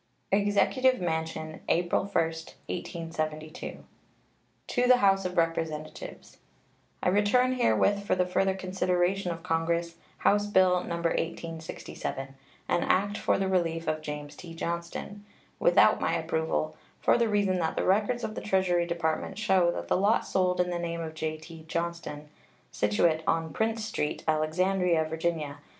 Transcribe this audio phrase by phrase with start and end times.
[0.31, 3.83] EXECUTIVE MANSION, April 1, 1872.
[4.69, 6.39] To the House of Representatives:
[7.03, 10.95] I return herewith, for the further consideration of Congress, House bill No.
[10.95, 12.29] 1867,
[12.67, 14.55] "An act for the relief of James T.
[14.55, 15.23] Johnston,"
[15.59, 19.87] without my approval, for the reason that the records of the Treasury Department show that
[19.87, 21.65] the lot sold in the name of J.T.
[21.67, 22.27] Johnston,
[22.71, 25.59] situate on Prince street, Alexandria, Va.